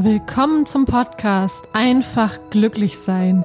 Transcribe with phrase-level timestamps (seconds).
[0.00, 3.44] Willkommen zum Podcast Einfach glücklich sein.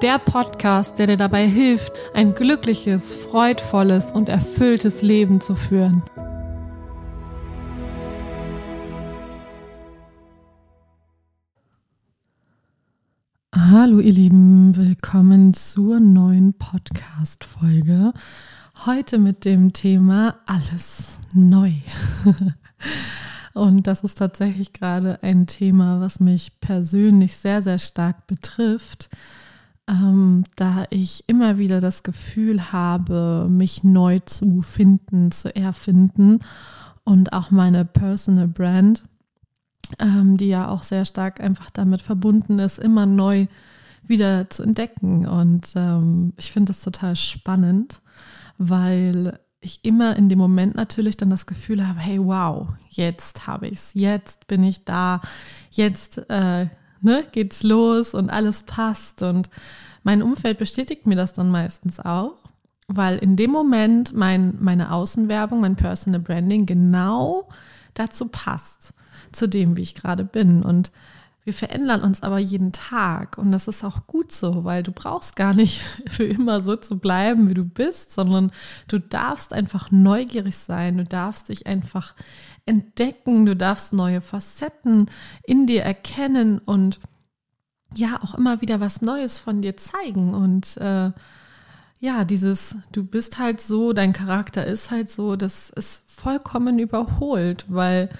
[0.00, 6.02] Der Podcast, der dir dabei hilft, ein glückliches, freudvolles und erfülltes Leben zu führen.
[13.54, 18.14] Hallo ihr Lieben, willkommen zur neuen Podcast-Folge.
[18.86, 21.72] Heute mit dem Thema Alles neu.
[23.56, 29.08] Und das ist tatsächlich gerade ein Thema, was mich persönlich sehr, sehr stark betrifft,
[29.88, 36.40] ähm, da ich immer wieder das Gefühl habe, mich neu zu finden, zu erfinden
[37.04, 39.04] und auch meine Personal Brand,
[40.00, 43.46] ähm, die ja auch sehr stark einfach damit verbunden ist, immer neu
[44.04, 45.26] wieder zu entdecken.
[45.26, 48.02] Und ähm, ich finde das total spannend,
[48.58, 53.66] weil ich immer in dem Moment natürlich dann das Gefühl habe, hey, wow, jetzt habe
[53.68, 55.20] ich es, jetzt bin ich da,
[55.70, 56.66] jetzt äh,
[57.00, 59.22] ne, geht's los und alles passt.
[59.22, 59.50] Und
[60.02, 62.36] mein Umfeld bestätigt mir das dann meistens auch,
[62.88, 67.48] weil in dem Moment mein, meine Außenwerbung, mein Personal Branding genau
[67.94, 68.94] dazu passt,
[69.32, 70.62] zu dem, wie ich gerade bin.
[70.62, 70.90] Und
[71.46, 75.36] wir verändern uns aber jeden Tag und das ist auch gut so, weil du brauchst
[75.36, 78.50] gar nicht für immer so zu bleiben, wie du bist, sondern
[78.88, 82.16] du darfst einfach neugierig sein, du darfst dich einfach
[82.66, 85.08] entdecken, du darfst neue Facetten
[85.44, 86.98] in dir erkennen und
[87.94, 91.12] ja, auch immer wieder was Neues von dir zeigen und äh,
[92.00, 97.66] ja, dieses, du bist halt so, dein Charakter ist halt so, das ist vollkommen überholt,
[97.68, 98.10] weil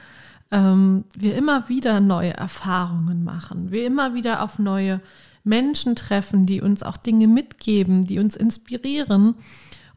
[0.51, 5.01] ähm, wir immer wieder neue Erfahrungen machen, wir immer wieder auf neue
[5.45, 9.37] Menschen treffen, die uns auch Dinge mitgeben, die uns inspirieren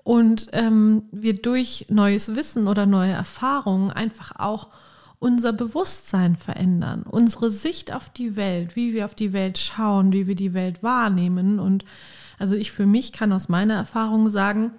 [0.03, 4.69] und ähm, wir durch neues Wissen oder neue Erfahrungen einfach auch
[5.19, 10.27] unser Bewusstsein verändern, unsere Sicht auf die Welt, wie wir auf die Welt schauen, wie
[10.27, 11.59] wir die Welt wahrnehmen.
[11.59, 11.83] Und
[12.37, 14.71] also ich für mich kann aus meiner Erfahrung sagen,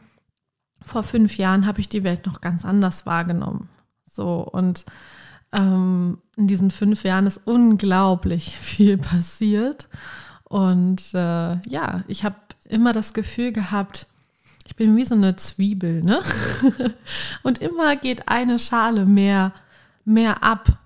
[0.82, 3.68] vor fünf Jahren habe ich die Welt noch ganz anders wahrgenommen.
[4.10, 4.86] So und
[5.52, 9.88] ähm, in diesen fünf Jahren ist unglaublich viel passiert.
[10.44, 12.36] Und äh, ja, ich habe
[12.68, 14.06] immer das Gefühl gehabt,
[14.66, 16.20] ich bin wie so eine Zwiebel, ne?
[17.42, 19.52] Und immer geht eine Schale mehr,
[20.04, 20.78] mehr ab,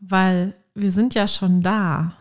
[0.00, 2.16] weil wir sind ja schon da.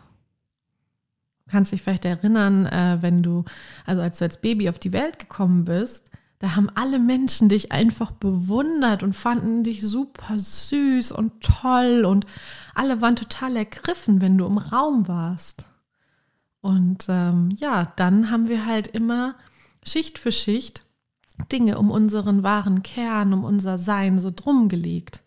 [1.45, 3.45] Du kannst dich vielleicht erinnern, äh, wenn du,
[3.85, 7.71] also als du als Baby auf die Welt gekommen bist, da haben alle Menschen dich
[7.71, 12.25] einfach bewundert und fanden dich super süß und toll und
[12.73, 15.69] alle waren total ergriffen, wenn du im Raum warst.
[16.61, 19.35] Und ähm, ja, dann haben wir halt immer
[19.85, 20.83] Schicht für Schicht
[21.51, 25.21] Dinge um unseren wahren Kern, um unser Sein so drum gelegt.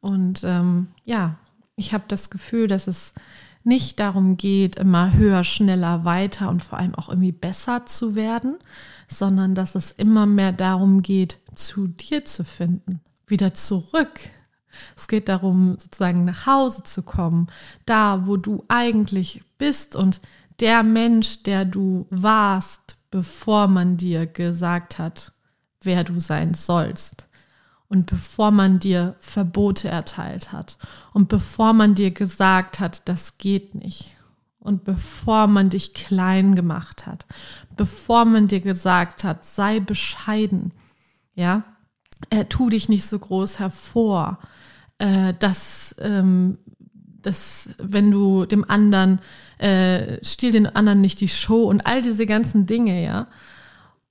[0.00, 1.36] Und ähm, ja,
[1.76, 3.12] ich habe das Gefühl, dass es
[3.64, 8.58] nicht darum geht, immer höher, schneller, weiter und vor allem auch irgendwie besser zu werden,
[9.08, 14.20] sondern dass es immer mehr darum geht, zu dir zu finden, wieder zurück.
[14.96, 17.46] Es geht darum, sozusagen nach Hause zu kommen,
[17.84, 20.20] da, wo du eigentlich bist und
[20.60, 25.32] der Mensch, der du warst, bevor man dir gesagt hat,
[25.82, 27.28] wer du sein sollst.
[27.92, 30.78] Und bevor man dir Verbote erteilt hat
[31.12, 34.16] und bevor man dir gesagt hat, das geht nicht
[34.58, 37.26] und bevor man dich klein gemacht hat,
[37.76, 40.72] bevor man dir gesagt hat, sei bescheiden,
[41.34, 41.64] ja,
[42.30, 44.38] äh, tu dich nicht so groß hervor,
[44.96, 46.56] äh, dass, ähm,
[47.20, 49.20] dass wenn du dem anderen,
[49.58, 53.26] äh, stiehl den anderen nicht die Show und all diese ganzen Dinge, ja.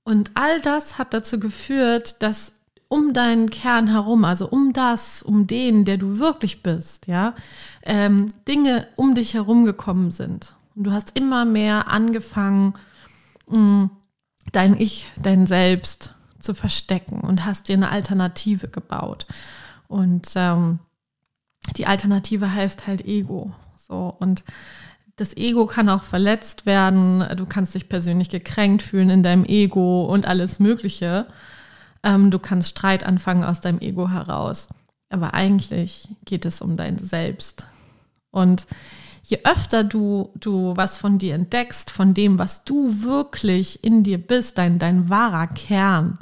[0.04, 2.52] Und all das hat dazu geführt, dass
[2.92, 7.34] um deinen Kern herum, also um das, um den, der du wirklich bist, ja,
[7.84, 10.54] ähm, Dinge um dich herum gekommen sind.
[10.76, 12.74] Und du hast immer mehr angefangen,
[13.48, 13.90] mh, mm,
[14.52, 19.26] dein Ich, dein Selbst zu verstecken und hast dir eine Alternative gebaut.
[19.88, 20.78] Und ähm,
[21.78, 23.52] die Alternative heißt halt Ego.
[23.74, 24.44] So und
[25.16, 27.24] das Ego kann auch verletzt werden.
[27.38, 31.26] Du kannst dich persönlich gekränkt fühlen in deinem Ego und alles Mögliche.
[32.02, 34.68] Ähm, du kannst Streit anfangen aus deinem Ego heraus.
[35.08, 37.66] Aber eigentlich geht es um dein Selbst.
[38.30, 38.66] Und
[39.24, 44.18] je öfter du, du was von dir entdeckst, von dem, was du wirklich in dir
[44.18, 46.18] bist, dein, dein wahrer Kern,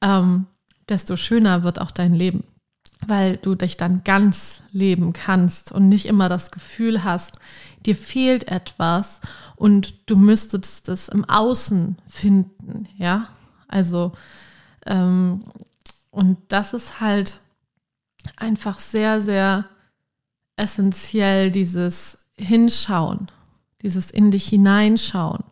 [0.00, 0.46] ähm,
[0.88, 2.44] desto schöner wird auch dein Leben.
[3.04, 7.38] Weil du dich dann ganz leben kannst und nicht immer das Gefühl hast,
[7.84, 9.20] dir fehlt etwas
[9.56, 13.28] und du müsstest es im Außen finden, ja.
[13.66, 14.12] Also
[14.86, 15.44] ähm,
[16.10, 17.40] und das ist halt
[18.36, 19.66] einfach sehr, sehr
[20.56, 23.30] essentiell dieses Hinschauen,
[23.82, 25.44] dieses in dich hineinschauen,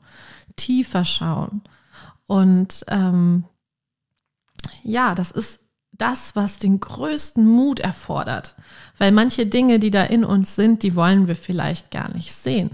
[0.57, 1.63] tiefer schauen.
[2.27, 3.45] Und ähm,
[4.83, 5.61] ja, das ist
[5.93, 8.57] das, was den größten Mut erfordert.
[8.99, 12.71] Weil manche Dinge, die da in uns sind, die wollen wir vielleicht gar nicht sehen.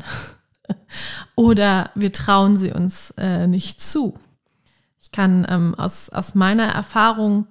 [1.36, 4.18] Oder wir trauen sie uns äh, nicht zu.
[5.06, 7.46] Ich kann ähm, aus, aus meiner Erfahrung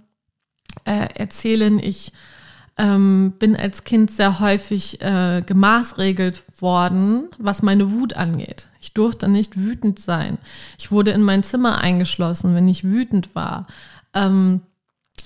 [0.84, 2.12] äh, erzählen, ich
[2.78, 8.68] ähm, bin als Kind sehr häufig äh, gemaßregelt worden, was meine Wut angeht.
[8.82, 10.38] Ich durfte nicht wütend sein.
[10.78, 13.68] Ich wurde in mein Zimmer eingeschlossen, wenn ich wütend war.
[14.14, 14.60] Ähm,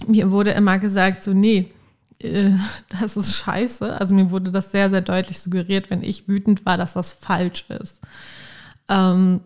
[0.06, 1.72] mir wurde immer gesagt, so, nee,
[2.20, 2.52] äh,
[3.00, 4.00] das ist scheiße.
[4.00, 7.66] Also mir wurde das sehr, sehr deutlich suggeriert, wenn ich wütend war, dass das falsch
[7.70, 8.02] ist.
[8.88, 9.42] Ähm,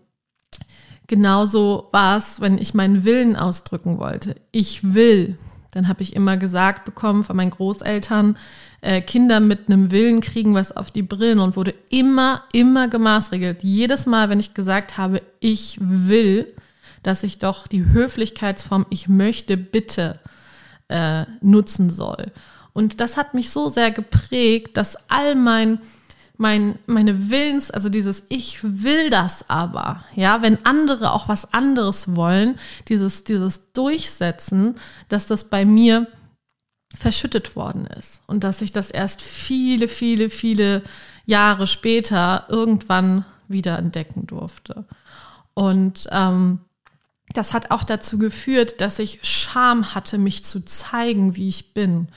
[1.06, 4.36] genauso war es, wenn ich meinen Willen ausdrücken wollte.
[4.52, 5.38] Ich will.
[5.70, 8.36] Dann habe ich immer gesagt bekommen von meinen Großeltern,
[8.80, 13.64] äh, Kinder mit einem Willen kriegen was auf die Brillen und wurde immer, immer gemaßregelt.
[13.64, 16.52] Jedes Mal, wenn ich gesagt habe, ich will,
[17.02, 20.20] dass ich doch die Höflichkeitsform ich möchte bitte
[20.88, 22.32] äh, nutzen soll.
[22.72, 25.78] Und das hat mich so sehr geprägt, dass all mein,
[26.44, 32.16] mein, meine Willens, also dieses Ich will das aber, ja, wenn andere auch was anderes
[32.16, 32.58] wollen,
[32.88, 34.76] dieses, dieses Durchsetzen,
[35.08, 36.06] dass das bei mir
[36.94, 40.82] verschüttet worden ist und dass ich das erst viele, viele, viele
[41.24, 44.84] Jahre später irgendwann wieder entdecken durfte.
[45.54, 46.58] Und ähm,
[47.32, 52.08] das hat auch dazu geführt, dass ich Scham hatte, mich zu zeigen, wie ich bin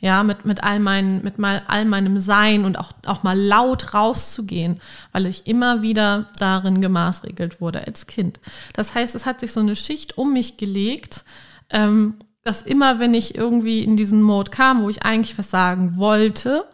[0.00, 3.92] ja, mit, mit all meinen, mit mal all meinem Sein und auch, auch mal laut
[3.92, 4.80] rauszugehen,
[5.12, 8.40] weil ich immer wieder darin gemaßregelt wurde als Kind.
[8.72, 11.24] Das heißt, es hat sich so eine Schicht um mich gelegt,
[11.68, 15.98] ähm, dass immer, wenn ich irgendwie in diesen Mode kam, wo ich eigentlich was sagen
[15.98, 16.64] wollte,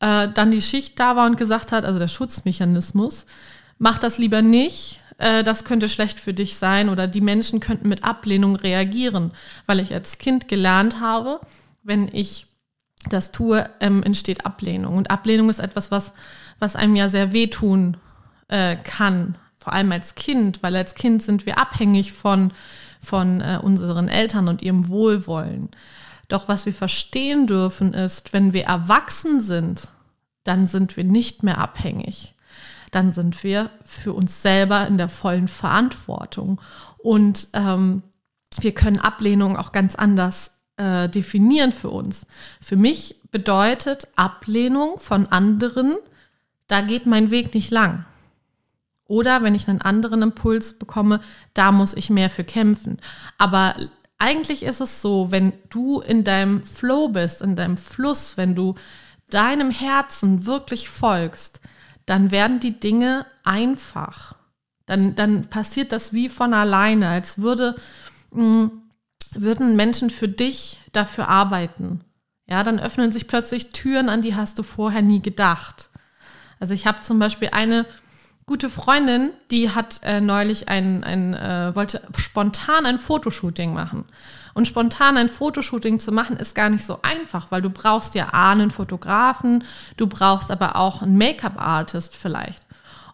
[0.00, 3.24] äh, dann die Schicht da war und gesagt hat, also der Schutzmechanismus,
[3.78, 7.88] mach das lieber nicht, äh, das könnte schlecht für dich sein oder die Menschen könnten
[7.88, 9.32] mit Ablehnung reagieren,
[9.64, 11.40] weil ich als Kind gelernt habe,
[11.82, 12.49] wenn ich
[13.08, 14.96] das tue, ähm, entsteht Ablehnung.
[14.96, 16.12] Und Ablehnung ist etwas, was,
[16.58, 17.96] was einem ja sehr wehtun
[18.48, 22.52] äh, kann, vor allem als Kind, weil als Kind sind wir abhängig von,
[23.00, 25.70] von äh, unseren Eltern und ihrem Wohlwollen.
[26.28, 29.88] Doch was wir verstehen dürfen ist, wenn wir erwachsen sind,
[30.44, 32.34] dann sind wir nicht mehr abhängig.
[32.90, 36.60] Dann sind wir für uns selber in der vollen Verantwortung.
[36.98, 38.02] Und ähm,
[38.58, 42.26] wir können Ablehnung auch ganz anders äh, definieren für uns.
[42.60, 45.96] Für mich bedeutet Ablehnung von anderen,
[46.68, 48.06] da geht mein Weg nicht lang.
[49.04, 51.20] Oder wenn ich einen anderen Impuls bekomme,
[51.52, 52.98] da muss ich mehr für kämpfen.
[53.36, 53.74] Aber
[54.18, 58.74] eigentlich ist es so, wenn du in deinem Flow bist, in deinem Fluss, wenn du
[59.28, 61.60] deinem Herzen wirklich folgst,
[62.06, 64.34] dann werden die Dinge einfach.
[64.86, 67.74] Dann, dann passiert das wie von alleine, als würde
[68.32, 68.82] mh, mm,
[69.34, 72.04] würden Menschen für dich dafür arbeiten.
[72.48, 75.88] Ja, dann öffnen sich plötzlich Türen, an die hast du vorher nie gedacht.
[76.58, 77.86] Also ich habe zum Beispiel eine
[78.44, 84.04] gute Freundin, die hat äh, neulich ein, ein äh, wollte spontan ein Fotoshooting machen.
[84.52, 88.30] Und spontan ein Fotoshooting zu machen, ist gar nicht so einfach, weil du brauchst ja
[88.32, 89.62] A, einen Fotografen,
[89.96, 92.66] du brauchst aber auch einen Make-up-Artist vielleicht.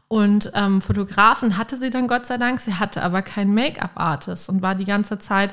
[0.08, 4.62] Und ähm, Fotografen hatte sie dann Gott sei Dank, sie hatte aber keinen Make-up-Artist und
[4.62, 5.52] war die ganze Zeit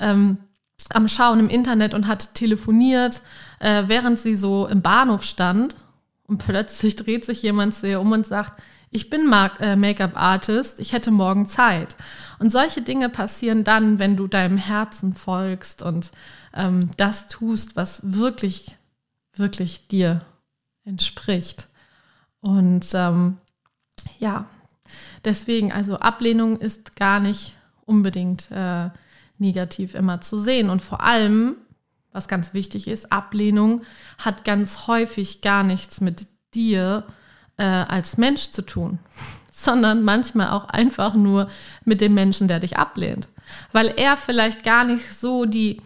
[0.00, 0.38] ähm,
[0.90, 3.22] am Schauen im Internet und hat telefoniert,
[3.60, 5.76] äh, während sie so im Bahnhof stand.
[6.26, 10.92] Und plötzlich dreht sich jemand zu ihr um und sagt, ich bin äh, Make-up-Artist, ich
[10.92, 11.96] hätte morgen Zeit.
[12.38, 16.10] Und solche Dinge passieren dann, wenn du deinem Herzen folgst und
[16.54, 18.76] ähm, das tust, was wirklich,
[19.34, 20.20] wirklich dir
[20.84, 21.68] entspricht.
[22.40, 23.38] Und ähm,
[24.18, 24.46] ja,
[25.24, 27.54] deswegen, also Ablehnung ist gar nicht
[27.84, 28.90] unbedingt äh,
[29.38, 30.70] negativ immer zu sehen.
[30.70, 31.56] Und vor allem,
[32.12, 33.82] was ganz wichtig ist, Ablehnung
[34.18, 37.04] hat ganz häufig gar nichts mit dir
[37.56, 38.98] äh, als Mensch zu tun,
[39.52, 41.48] sondern manchmal auch einfach nur
[41.84, 43.28] mit dem Menschen, der dich ablehnt.
[43.72, 45.82] Weil er vielleicht gar nicht so die,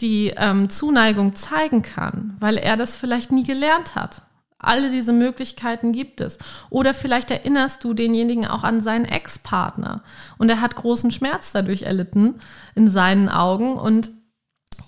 [0.00, 4.25] die ähm, Zuneigung zeigen kann, weil er das vielleicht nie gelernt hat.
[4.58, 6.38] Alle diese Möglichkeiten gibt es.
[6.70, 10.02] Oder vielleicht erinnerst du denjenigen auch an seinen Ex-Partner
[10.38, 12.40] und er hat großen Schmerz dadurch erlitten
[12.74, 14.10] in seinen Augen und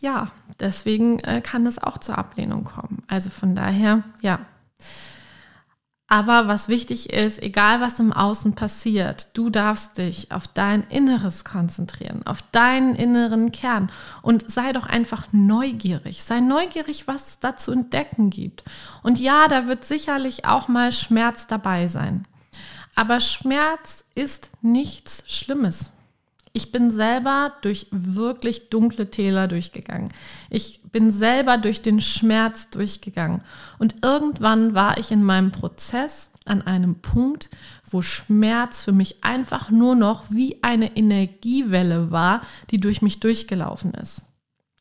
[0.00, 3.02] ja, deswegen äh, kann es auch zur Ablehnung kommen.
[3.08, 4.40] Also von daher, ja.
[6.10, 11.44] Aber was wichtig ist, egal was im Außen passiert, du darfst dich auf dein Inneres
[11.44, 16.24] konzentrieren, auf deinen inneren Kern und sei doch einfach neugierig.
[16.24, 18.64] Sei neugierig, was es da zu entdecken gibt.
[19.02, 22.26] Und ja, da wird sicherlich auch mal Schmerz dabei sein.
[22.94, 25.90] Aber Schmerz ist nichts Schlimmes.
[26.52, 30.12] Ich bin selber durch wirklich dunkle Täler durchgegangen.
[30.50, 33.42] Ich bin selber durch den Schmerz durchgegangen.
[33.78, 37.48] Und irgendwann war ich in meinem Prozess an einem Punkt,
[37.84, 43.92] wo Schmerz für mich einfach nur noch wie eine Energiewelle war, die durch mich durchgelaufen
[43.94, 44.27] ist.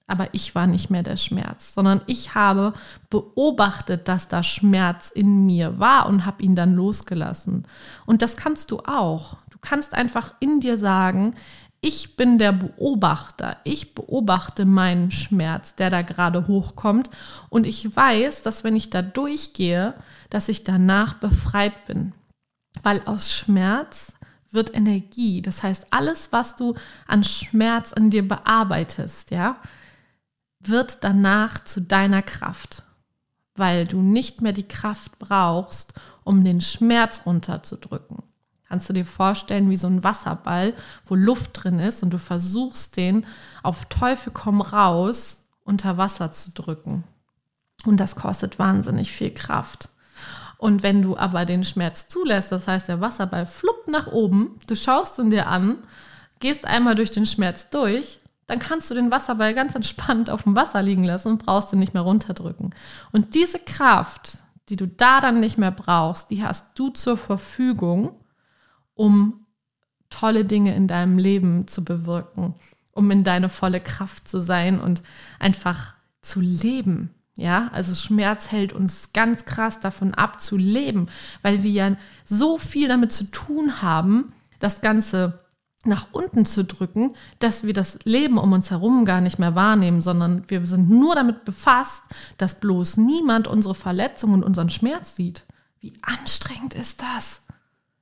[0.08, 2.72] Aber ich war nicht mehr der Schmerz, sondern ich habe
[3.10, 7.68] beobachtet, dass da Schmerz in mir war und habe ihn dann losgelassen.
[8.06, 9.36] Und das kannst du auch.
[9.50, 11.36] Du kannst einfach in dir sagen,
[11.82, 13.58] ich bin der Beobachter.
[13.64, 17.10] Ich beobachte meinen Schmerz, der da gerade hochkommt.
[17.50, 19.94] Und ich weiß, dass wenn ich da durchgehe,
[20.30, 22.14] dass ich danach befreit bin.
[22.82, 24.14] Weil aus Schmerz
[24.52, 25.42] wird Energie.
[25.42, 26.76] Das heißt, alles, was du
[27.08, 29.58] an Schmerz in dir bearbeitest, ja,
[30.60, 32.84] wird danach zu deiner Kraft.
[33.56, 38.24] Weil du nicht mehr die Kraft brauchst, um den Schmerz runterzudrücken.
[38.68, 40.74] Kannst du dir vorstellen, wie so ein Wasserball,
[41.06, 43.26] wo Luft drin ist und du versuchst den
[43.64, 47.04] auf Teufel komm raus unter Wasser zu drücken.
[47.86, 49.90] Und das kostet wahnsinnig viel Kraft.
[50.58, 54.76] Und wenn du aber den Schmerz zulässt, das heißt, der Wasserball fluppt nach oben, du
[54.76, 55.78] schaust ihn dir an,
[56.40, 60.56] gehst einmal durch den Schmerz durch, dann kannst du den Wasserball ganz entspannt auf dem
[60.56, 62.74] Wasser liegen lassen und brauchst ihn nicht mehr runterdrücken.
[63.12, 64.40] Und diese Kraft,
[64.70, 68.16] die du da dann nicht mehr brauchst, die hast du zur Verfügung,
[68.94, 69.46] um
[70.10, 72.56] tolle Dinge in deinem Leben zu bewirken,
[72.94, 75.04] um in deine volle Kraft zu sein und
[75.40, 77.14] einfach zu leben.
[77.36, 81.08] Ja, also Schmerz hält uns ganz krass davon ab zu leben,
[81.44, 85.40] weil wir ja so viel damit zu tun haben, das Ganze
[85.88, 90.02] nach unten zu drücken, dass wir das Leben um uns herum gar nicht mehr wahrnehmen,
[90.02, 92.04] sondern wir sind nur damit befasst,
[92.38, 95.44] dass bloß niemand unsere Verletzung und unseren Schmerz sieht.
[95.80, 97.44] Wie anstrengend ist das?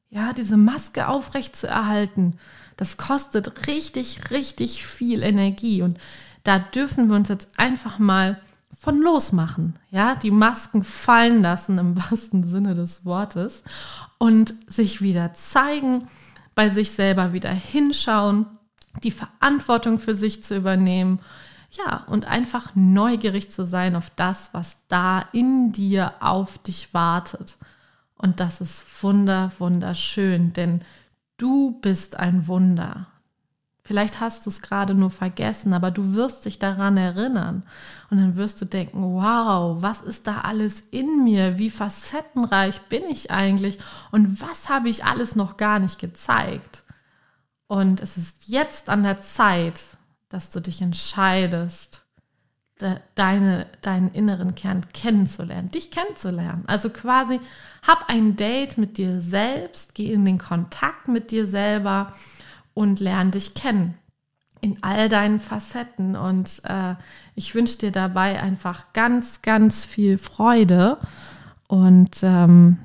[0.10, 2.38] Ja, diese Maske aufrecht zu erhalten,
[2.78, 5.82] das kostet richtig, richtig viel Energie.
[5.82, 5.98] Und
[6.44, 8.40] da dürfen wir uns jetzt einfach mal
[8.78, 9.80] von losmachen.
[9.90, 13.64] Ja, die Masken fallen lassen im wahrsten Sinne des Wortes
[14.18, 16.08] und sich wieder zeigen,
[16.56, 18.48] bei sich selber wieder hinschauen,
[19.04, 21.20] die Verantwortung für sich zu übernehmen.
[21.72, 27.58] Ja, und einfach neugierig zu sein auf das, was da in dir auf dich wartet.
[28.18, 30.82] Und das ist wunder, wunderschön, denn
[31.38, 33.08] du bist ein Wunder.
[33.86, 37.62] Vielleicht hast du es gerade nur vergessen, aber du wirst dich daran erinnern.
[38.10, 41.60] Und dann wirst du denken, wow, was ist da alles in mir?
[41.60, 43.78] Wie facettenreich bin ich eigentlich?
[44.12, 46.84] Und was habe ich alles noch gar nicht gezeigt?
[47.68, 49.82] Und es ist jetzt an der Zeit,
[50.30, 52.02] dass du dich entscheidest,
[52.82, 56.64] de, deine, deinen inneren Kern kennenzulernen, dich kennenzulernen.
[56.66, 57.40] Also quasi
[57.86, 62.14] hab ein Date mit dir selbst, geh in den Kontakt mit dir selber
[62.76, 63.96] und lerne dich kennen
[64.62, 66.16] in all deinen Facetten.
[66.16, 66.96] Und äh,
[67.34, 71.00] ich wünsche dir dabei einfach ganz, ganz viel Freude
[71.68, 72.78] und ähm,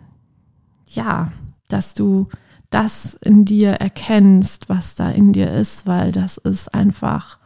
[0.86, 1.30] ja,
[1.68, 2.28] dass du
[2.70, 7.38] das in dir erkennst, was da in dir ist, weil das ist einfach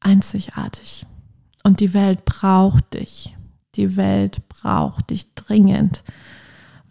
[0.00, 1.06] einzigartig.
[1.64, 3.36] Und die Welt braucht dich.
[3.74, 6.04] Die Welt braucht dich dringend,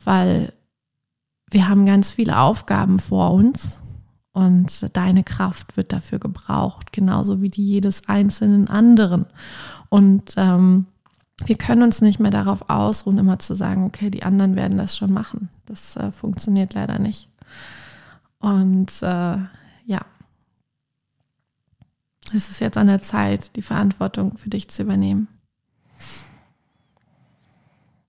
[0.03, 0.53] weil
[1.49, 3.81] wir haben ganz viele Aufgaben vor uns
[4.33, 9.25] und deine Kraft wird dafür gebraucht, genauso wie die jedes einzelnen anderen.
[9.89, 10.85] Und ähm,
[11.45, 14.95] wir können uns nicht mehr darauf ausruhen, immer zu sagen, okay, die anderen werden das
[14.95, 15.49] schon machen.
[15.65, 17.27] Das äh, funktioniert leider nicht.
[18.39, 19.37] Und äh,
[19.85, 20.05] ja,
[22.33, 25.27] es ist jetzt an der Zeit, die Verantwortung für dich zu übernehmen.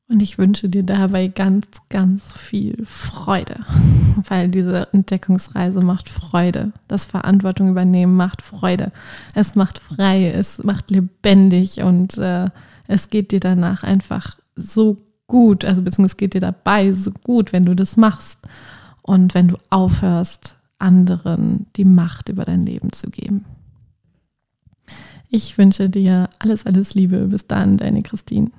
[0.09, 3.65] Und ich wünsche dir dabei ganz, ganz viel Freude,
[4.29, 6.73] weil diese Entdeckungsreise macht Freude.
[6.87, 8.93] Das Verantwortung übernehmen macht Freude.
[9.35, 12.51] Es macht frei, es macht lebendig und äh,
[12.89, 17.55] es geht dir danach einfach so gut, also beziehungsweise es geht dir dabei so gut,
[17.55, 18.39] wenn du das machst
[19.01, 23.45] und wenn du aufhörst, anderen die Macht über dein Leben zu geben.
[25.31, 27.29] Ich wünsche dir alles, alles Liebe.
[27.29, 28.51] Bis dann, deine Christine.